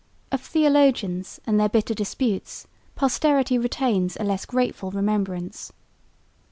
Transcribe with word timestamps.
Of 0.31 0.41
theologians 0.41 1.39
and 1.45 1.59
their 1.59 1.69
bitter 1.69 1.93
disputes 1.93 2.65
posterity 2.95 3.59
retains 3.59 4.17
a 4.17 4.23
less 4.23 4.47
grateful 4.47 4.89
remembrance. 4.89 5.71